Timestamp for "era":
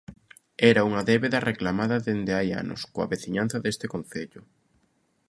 0.71-0.85